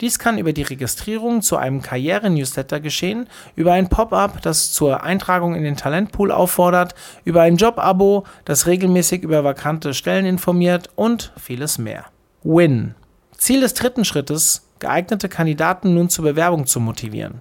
Dies 0.00 0.18
kann 0.20 0.38
über 0.38 0.52
die 0.52 0.62
Registrierung 0.62 1.42
zu 1.42 1.56
einem 1.56 1.82
Karriere-Newsletter 1.82 2.78
geschehen, 2.78 3.28
über 3.56 3.72
ein 3.72 3.88
Pop-up, 3.88 4.42
das 4.42 4.72
zur 4.72 5.02
Eintragung 5.02 5.54
in 5.56 5.64
den 5.64 5.76
Talentpool 5.76 6.30
auffordert, 6.30 6.94
über 7.24 7.42
ein 7.42 7.56
Job-Abo, 7.56 8.24
das 8.44 8.66
regelmäßig 8.66 9.22
über 9.22 9.42
vakante 9.42 9.94
Stellen 9.94 10.26
informiert 10.26 10.90
und 10.94 11.32
vieles 11.40 11.78
mehr. 11.78 12.04
Win. 12.44 12.94
Ziel 13.36 13.62
des 13.62 13.74
dritten 13.74 14.04
Schrittes 14.04 14.68
geeignete 14.82 15.30
Kandidaten 15.30 15.94
nun 15.94 16.10
zur 16.10 16.24
Bewerbung 16.24 16.66
zu 16.66 16.80
motivieren. 16.80 17.40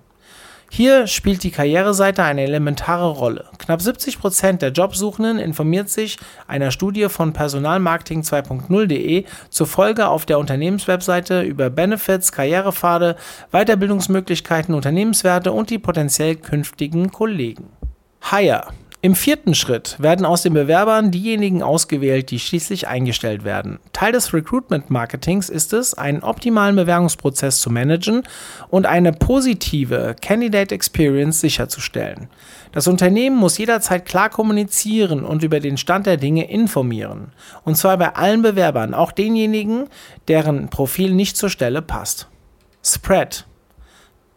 Hier 0.73 1.05
spielt 1.05 1.43
die 1.43 1.51
Karriereseite 1.51 2.23
eine 2.23 2.43
elementare 2.43 3.09
Rolle. 3.09 3.49
Knapp 3.57 3.81
70 3.81 4.19
Prozent 4.19 4.61
der 4.61 4.71
Jobsuchenden 4.71 5.37
informiert 5.37 5.89
sich 5.89 6.17
einer 6.47 6.71
Studie 6.71 7.09
von 7.09 7.33
Personalmarketing 7.33 8.21
2.0.de 8.21 9.25
zufolge 9.49 10.07
auf 10.07 10.25
der 10.25 10.39
Unternehmenswebseite 10.39 11.41
über 11.41 11.69
Benefits, 11.69 12.31
Karrierepfade, 12.31 13.17
Weiterbildungsmöglichkeiten, 13.51 14.73
Unternehmenswerte 14.73 15.51
und 15.51 15.71
die 15.71 15.79
potenziell 15.79 16.37
künftigen 16.37 17.11
Kollegen. 17.11 17.67
Hire 18.21 18.67
im 19.03 19.15
vierten 19.15 19.55
Schritt 19.55 19.95
werden 19.97 20.27
aus 20.27 20.43
den 20.43 20.53
Bewerbern 20.53 21.09
diejenigen 21.09 21.63
ausgewählt, 21.63 22.29
die 22.29 22.39
schließlich 22.39 22.87
eingestellt 22.87 23.43
werden. 23.43 23.79
Teil 23.93 24.11
des 24.11 24.31
Recruitment-Marketings 24.31 25.49
ist 25.49 25.73
es, 25.73 25.95
einen 25.95 26.21
optimalen 26.21 26.75
Bewerbungsprozess 26.75 27.61
zu 27.61 27.71
managen 27.71 28.21
und 28.69 28.85
eine 28.85 29.11
positive 29.11 30.15
Candidate 30.21 30.75
Experience 30.75 31.41
sicherzustellen. 31.41 32.27
Das 32.73 32.87
Unternehmen 32.87 33.37
muss 33.37 33.57
jederzeit 33.57 34.05
klar 34.05 34.29
kommunizieren 34.29 35.25
und 35.25 35.41
über 35.41 35.59
den 35.59 35.77
Stand 35.77 36.05
der 36.05 36.17
Dinge 36.17 36.51
informieren. 36.51 37.31
Und 37.63 37.77
zwar 37.77 37.97
bei 37.97 38.13
allen 38.13 38.43
Bewerbern, 38.43 38.93
auch 38.93 39.11
denjenigen, 39.11 39.87
deren 40.27 40.69
Profil 40.69 41.15
nicht 41.15 41.37
zur 41.37 41.49
Stelle 41.49 41.81
passt. 41.81 42.27
Spread 42.83 43.45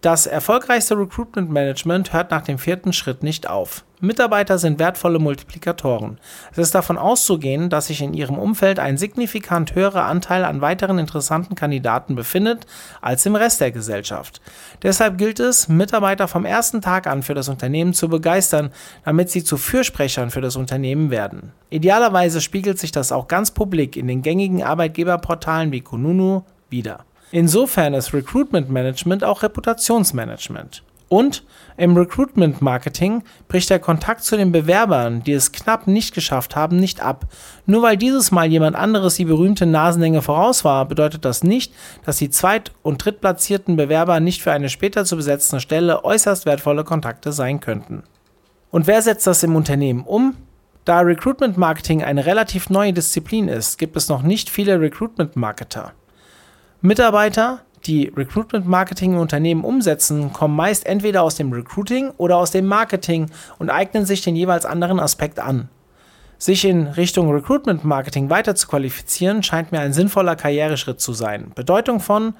das 0.04 0.26
erfolgreichste 0.26 0.98
Recruitment 0.98 1.50
Management 1.50 2.12
hört 2.12 2.30
nach 2.30 2.42
dem 2.42 2.58
vierten 2.58 2.92
Schritt 2.92 3.22
nicht 3.22 3.48
auf. 3.48 3.84
Mitarbeiter 4.00 4.58
sind 4.58 4.78
wertvolle 4.78 5.18
Multiplikatoren. 5.18 6.18
Es 6.52 6.58
ist 6.58 6.74
davon 6.74 6.98
auszugehen, 6.98 7.70
dass 7.70 7.86
sich 7.86 8.02
in 8.02 8.12
ihrem 8.12 8.38
Umfeld 8.38 8.78
ein 8.78 8.98
signifikant 8.98 9.74
höherer 9.74 10.04
Anteil 10.04 10.44
an 10.44 10.60
weiteren 10.60 10.98
interessanten 10.98 11.54
Kandidaten 11.54 12.16
befindet 12.16 12.66
als 13.00 13.24
im 13.24 13.34
Rest 13.34 13.62
der 13.62 13.70
Gesellschaft. 13.70 14.42
Deshalb 14.82 15.16
gilt 15.16 15.40
es, 15.40 15.68
Mitarbeiter 15.68 16.28
vom 16.28 16.44
ersten 16.44 16.82
Tag 16.82 17.06
an 17.06 17.22
für 17.22 17.34
das 17.34 17.48
Unternehmen 17.48 17.94
zu 17.94 18.10
begeistern, 18.10 18.72
damit 19.06 19.30
sie 19.30 19.42
zu 19.42 19.56
Fürsprechern 19.56 20.30
für 20.30 20.42
das 20.42 20.56
Unternehmen 20.56 21.10
werden. 21.10 21.52
Idealerweise 21.70 22.42
spiegelt 22.42 22.78
sich 22.78 22.92
das 22.92 23.10
auch 23.10 23.26
ganz 23.26 23.52
publik 23.52 23.96
in 23.96 24.06
den 24.06 24.20
gängigen 24.20 24.62
Arbeitgeberportalen 24.62 25.72
wie 25.72 25.80
Kununu 25.80 26.42
wieder. 26.68 27.06
Insofern 27.30 27.94
ist 27.94 28.12
Recruitment 28.14 28.70
Management 28.70 29.24
auch 29.24 29.42
Reputationsmanagement. 29.42 30.82
Und 31.08 31.44
im 31.76 31.96
Recruitment 31.96 32.62
Marketing 32.62 33.22
bricht 33.46 33.70
der 33.70 33.78
Kontakt 33.78 34.24
zu 34.24 34.36
den 34.36 34.52
Bewerbern, 34.52 35.22
die 35.22 35.32
es 35.32 35.52
knapp 35.52 35.86
nicht 35.86 36.14
geschafft 36.14 36.56
haben, 36.56 36.76
nicht 36.76 37.00
ab. 37.00 37.26
Nur 37.66 37.82
weil 37.82 37.96
dieses 37.96 38.30
Mal 38.30 38.46
jemand 38.46 38.74
anderes 38.74 39.14
die 39.14 39.26
berühmte 39.26 39.66
Nasenlänge 39.66 40.22
voraus 40.22 40.64
war, 40.64 40.86
bedeutet 40.86 41.24
das 41.24 41.44
nicht, 41.44 41.72
dass 42.04 42.16
die 42.16 42.30
zweit- 42.30 42.72
und 42.82 43.04
drittplatzierten 43.04 43.76
Bewerber 43.76 44.18
nicht 44.18 44.42
für 44.42 44.52
eine 44.52 44.68
später 44.68 45.04
zu 45.04 45.16
besetzende 45.16 45.60
Stelle 45.60 46.04
äußerst 46.04 46.46
wertvolle 46.46 46.84
Kontakte 46.84 47.32
sein 47.32 47.60
könnten. 47.60 48.02
Und 48.70 48.86
wer 48.86 49.02
setzt 49.02 49.26
das 49.26 49.42
im 49.42 49.54
Unternehmen 49.54 50.02
um? 50.04 50.36
Da 50.84 51.00
Recruitment 51.00 51.56
Marketing 51.56 52.02
eine 52.02 52.26
relativ 52.26 52.70
neue 52.70 52.92
Disziplin 52.92 53.48
ist, 53.48 53.78
gibt 53.78 53.96
es 53.96 54.08
noch 54.08 54.22
nicht 54.22 54.50
viele 54.50 54.80
Recruitment 54.80 55.36
Marketer. 55.36 55.92
Mitarbeiter, 56.86 57.62
die 57.86 58.12
Recruitment 58.14 58.68
Marketing 58.68 59.14
im 59.14 59.18
Unternehmen 59.18 59.64
umsetzen, 59.64 60.34
kommen 60.34 60.54
meist 60.54 60.84
entweder 60.84 61.22
aus 61.22 61.34
dem 61.34 61.50
Recruiting 61.50 62.10
oder 62.18 62.36
aus 62.36 62.50
dem 62.50 62.66
Marketing 62.66 63.30
und 63.58 63.70
eignen 63.70 64.04
sich 64.04 64.20
den 64.20 64.36
jeweils 64.36 64.66
anderen 64.66 65.00
Aspekt 65.00 65.40
an. 65.40 65.70
Sich 66.36 66.62
in 66.66 66.88
Richtung 66.88 67.32
Recruitment 67.32 67.86
Marketing 67.86 68.28
weiter 68.28 68.54
zu 68.54 68.68
qualifizieren, 68.68 69.42
scheint 69.42 69.72
mir 69.72 69.80
ein 69.80 69.94
sinnvoller 69.94 70.36
Karriereschritt 70.36 71.00
zu 71.00 71.14
sein. 71.14 71.52
Bedeutung 71.54 72.00
von 72.00 72.34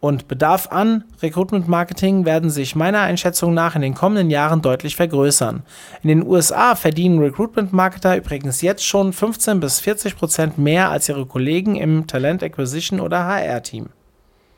und 0.00 0.28
Bedarf 0.28 0.68
an 0.70 1.04
Recruitment 1.22 1.68
Marketing 1.68 2.24
werden 2.24 2.50
sich 2.50 2.76
meiner 2.76 3.00
Einschätzung 3.00 3.54
nach 3.54 3.74
in 3.76 3.82
den 3.82 3.94
kommenden 3.94 4.30
Jahren 4.30 4.62
deutlich 4.62 4.96
vergrößern. 4.96 5.62
In 6.02 6.08
den 6.08 6.26
USA 6.26 6.74
verdienen 6.74 7.18
Recruitment 7.18 7.72
Marketer 7.72 8.16
übrigens 8.16 8.60
jetzt 8.60 8.84
schon 8.84 9.12
15 9.12 9.60
bis 9.60 9.80
40 9.80 10.16
Prozent 10.16 10.58
mehr 10.58 10.90
als 10.90 11.08
ihre 11.08 11.26
Kollegen 11.26 11.76
im 11.76 12.06
Talent 12.06 12.42
Acquisition 12.42 13.00
oder 13.00 13.24
HR-Team. 13.24 13.88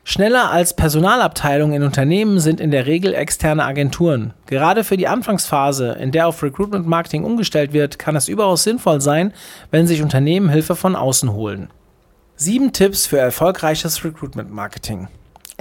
Schneller 0.03 0.49
als 0.49 0.75
Personalabteilungen 0.75 1.75
in 1.75 1.83
Unternehmen 1.83 2.39
sind 2.39 2.59
in 2.59 2.71
der 2.71 2.87
Regel 2.87 3.13
externe 3.13 3.63
Agenturen. 3.63 4.33
Gerade 4.47 4.83
für 4.83 4.97
die 4.97 5.07
Anfangsphase, 5.07 5.97
in 5.99 6.11
der 6.11 6.27
auf 6.27 6.41
Recruitment 6.41 6.87
Marketing 6.87 7.23
umgestellt 7.23 7.73
wird, 7.73 7.99
kann 7.99 8.15
es 8.15 8.27
überaus 8.27 8.63
sinnvoll 8.63 9.01
sein, 9.01 9.33
wenn 9.69 9.85
sich 9.85 10.01
Unternehmen 10.01 10.49
Hilfe 10.49 10.75
von 10.75 10.95
außen 10.95 11.31
holen. 11.31 11.69
Sieben 12.35 12.73
Tipps 12.73 13.05
für 13.05 13.19
erfolgreiches 13.19 14.03
Recruitment 14.03 14.51
Marketing. 14.51 15.09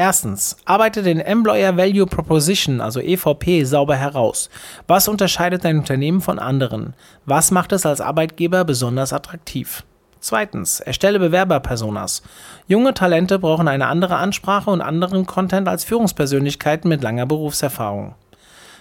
Erstens, 0.00 0.56
arbeite 0.64 1.02
den 1.02 1.18
Employer 1.18 1.76
Value 1.76 2.06
Proposition, 2.06 2.80
also 2.80 3.00
EVP, 3.00 3.64
sauber 3.64 3.96
heraus. 3.96 4.48
Was 4.86 5.08
unterscheidet 5.08 5.64
dein 5.64 5.80
Unternehmen 5.80 6.20
von 6.20 6.38
anderen? 6.38 6.94
Was 7.26 7.50
macht 7.50 7.72
es 7.72 7.84
als 7.84 8.00
Arbeitgeber 8.00 8.64
besonders 8.64 9.12
attraktiv? 9.12 9.82
Zweitens, 10.20 10.78
erstelle 10.78 11.18
Bewerberpersonas. 11.18 12.22
Junge 12.68 12.94
Talente 12.94 13.40
brauchen 13.40 13.66
eine 13.66 13.88
andere 13.88 14.18
Ansprache 14.18 14.70
und 14.70 14.82
anderen 14.82 15.26
Content 15.26 15.66
als 15.66 15.82
Führungspersönlichkeiten 15.82 16.88
mit 16.88 17.02
langer 17.02 17.26
Berufserfahrung. 17.26 18.14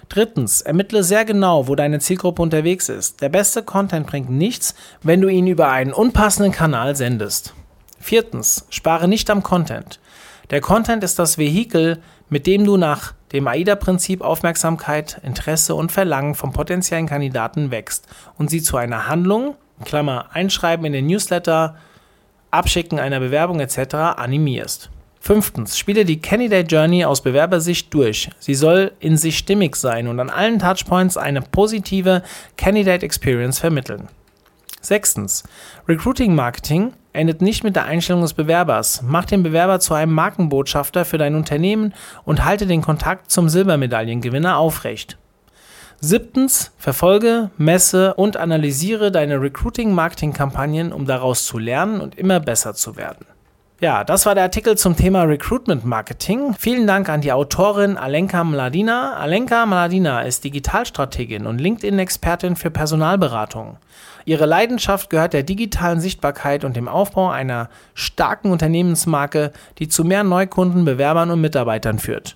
Drittens, 0.10 0.62
ermittle 0.62 1.02
sehr 1.04 1.26
genau, 1.26 1.68
wo 1.68 1.74
deine 1.74 1.98
Zielgruppe 1.98 2.44
unterwegs 2.44 2.90
ist. 2.90 3.24
Der 3.24 3.30
beste 3.30 3.64
Content 3.64 4.06
bringt 4.06 4.30
nichts, 4.30 4.76
wenn 5.02 5.22
du 5.22 5.30
ihn 5.30 5.48
über 5.48 5.72
einen 5.72 5.94
unpassenden 5.94 6.52
Kanal 6.52 6.96
sendest. 6.96 7.56
Viertens, 8.00 8.68
spare 8.70 9.08
nicht 9.08 9.32
am 9.32 9.42
Content. 9.42 10.00
Der 10.50 10.62
Content 10.62 11.04
ist 11.04 11.20
das 11.20 11.38
Vehikel, 11.38 12.02
mit 12.30 12.48
dem 12.48 12.64
du 12.64 12.78
nach 12.78 13.14
dem 13.34 13.48
AIDA-Prinzip 13.48 14.22
Aufmerksamkeit, 14.22 15.20
Interesse 15.24 15.76
und 15.76 15.92
Verlangen 15.92 16.36
vom 16.36 16.54
potenziellen 16.54 17.08
Kandidaten 17.08 17.70
wächst 17.70 18.08
und 18.38 18.50
sie 18.50 18.62
zu 18.62 18.78
einer 18.78 19.08
Handlung, 19.08 19.56
Klammer, 19.84 20.28
Einschreiben 20.32 20.86
in 20.86 20.94
den 20.94 21.08
Newsletter, 21.08 21.76
Abschicken 22.50 22.98
einer 22.98 23.20
Bewerbung 23.20 23.60
etc. 23.60 23.96
animierst. 24.16 24.90
Fünftens, 25.20 25.78
spiele 25.78 26.06
die 26.06 26.22
Candidate 26.22 26.74
Journey 26.74 27.04
aus 27.04 27.22
Bewerbersicht 27.22 27.94
durch. 27.94 28.30
Sie 28.40 28.56
soll 28.56 28.94
in 29.02 29.18
sich 29.18 29.38
stimmig 29.38 29.76
sein 29.76 30.08
und 30.08 30.22
an 30.22 30.30
allen 30.30 30.60
Touchpoints 30.60 31.18
eine 31.18 31.42
positive 31.42 32.24
Candidate 32.56 33.06
Experience 33.06 33.60
vermitteln. 33.60 34.08
Sechstens, 34.80 35.44
Recruiting 35.90 36.34
Marketing 36.34 36.94
endet 37.18 37.42
nicht 37.42 37.64
mit 37.64 37.76
der 37.76 37.86
Einstellung 37.86 38.22
des 38.22 38.34
Bewerbers. 38.34 39.02
Mach 39.06 39.26
den 39.26 39.44
Bewerber 39.44 39.80
zu 39.80 39.94
einem 39.94 40.14
Markenbotschafter 40.14 41.04
für 41.04 41.18
dein 41.18 41.36
Unternehmen 41.36 41.94
und 42.24 42.46
halte 42.46 42.68
den 42.68 42.82
Kontakt 42.82 43.32
zum 43.32 43.50
Silbermedaillengewinner 43.50 44.58
aufrecht. 44.58 45.18
Siebtens, 46.00 46.72
verfolge, 46.78 47.50
messe 47.58 48.14
und 48.14 48.38
analysiere 48.38 49.12
deine 49.12 49.42
Recruiting-Marketing-Kampagnen, 49.42 50.94
um 50.94 51.06
daraus 51.06 51.46
zu 51.46 51.58
lernen 51.58 52.02
und 52.02 52.16
immer 52.16 52.40
besser 52.40 52.76
zu 52.76 52.96
werden. 52.98 53.26
Ja, 53.80 54.04
das 54.04 54.26
war 54.26 54.34
der 54.34 54.46
Artikel 54.46 54.76
zum 54.76 54.96
Thema 54.96 55.22
Recruitment 55.22 55.86
Marketing. 55.86 56.56
Vielen 56.58 56.88
Dank 56.88 57.10
an 57.10 57.22
die 57.22 57.32
Autorin 57.32 57.96
Alenka 57.96 58.44
Mladina. 58.44 59.18
Alenka 59.18 59.68
Mladina 59.68 60.22
ist 60.22 60.44
Digitalstrategin 60.44 61.46
und 61.46 61.62
LinkedIn-Expertin 61.62 62.56
für 62.56 62.72
Personalberatung. 62.72 63.78
Ihre 64.26 64.48
Leidenschaft 64.48 65.12
gehört 65.12 65.34
der 65.34 65.44
digitalen 65.44 66.00
Sichtbarkeit 66.00 66.64
und 66.64 66.76
dem 66.76 66.88
Aufbau 66.88 67.30
einer 67.30 67.70
starken 67.94 68.50
Unternehmensmarke, 68.50 69.52
die 69.78 69.88
zu 69.88 70.04
mehr 70.04 70.24
Neukunden, 70.24 70.84
Bewerbern 70.84 71.30
und 71.30 71.42
Mitarbeitern 71.42 72.00
führt. 72.00 72.36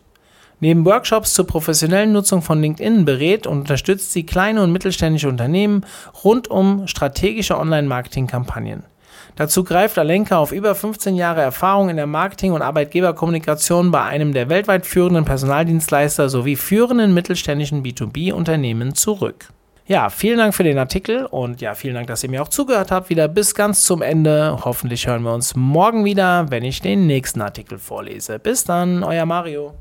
Neben 0.59 0.85
Workshops 0.85 1.33
zur 1.33 1.47
professionellen 1.47 2.11
Nutzung 2.11 2.43
von 2.43 2.61
LinkedIn 2.61 3.03
berät 3.03 3.47
und 3.47 3.61
unterstützt 3.61 4.13
sie 4.13 4.27
kleine 4.27 4.61
und 4.61 4.71
mittelständische 4.71 5.27
Unternehmen 5.27 5.87
rund 6.23 6.49
um 6.49 6.85
strategische 6.85 7.57
Online-Marketing-Kampagnen. 7.57 8.90
Dazu 9.35 9.63
greift 9.63 9.97
Alenka 9.97 10.37
auf 10.37 10.51
über 10.51 10.75
15 10.75 11.15
Jahre 11.15 11.41
Erfahrung 11.41 11.89
in 11.89 11.95
der 11.95 12.07
Marketing- 12.07 12.53
und 12.53 12.61
Arbeitgeberkommunikation 12.61 13.91
bei 13.91 14.03
einem 14.03 14.33
der 14.33 14.49
weltweit 14.49 14.85
führenden 14.85 15.25
Personaldienstleister 15.25 16.29
sowie 16.29 16.55
führenden 16.55 17.13
mittelständischen 17.13 17.83
B2B-Unternehmen 17.83 18.95
zurück. 18.95 19.49
Ja, 19.87 20.09
vielen 20.09 20.37
Dank 20.37 20.53
für 20.53 20.63
den 20.63 20.77
Artikel 20.77 21.25
und 21.25 21.59
ja, 21.59 21.75
vielen 21.75 21.95
Dank, 21.95 22.07
dass 22.07 22.23
ihr 22.23 22.29
mir 22.29 22.41
auch 22.41 22.47
zugehört 22.47 22.91
habt. 22.91 23.09
Wieder 23.09 23.27
bis 23.27 23.55
ganz 23.55 23.83
zum 23.83 24.01
Ende. 24.01 24.57
Hoffentlich 24.63 25.07
hören 25.07 25.23
wir 25.23 25.33
uns 25.33 25.55
morgen 25.55 26.05
wieder, 26.05 26.49
wenn 26.49 26.63
ich 26.63 26.81
den 26.81 27.07
nächsten 27.07 27.41
Artikel 27.41 27.77
vorlese. 27.77 28.39
Bis 28.39 28.63
dann, 28.63 29.03
euer 29.03 29.25
Mario. 29.25 29.73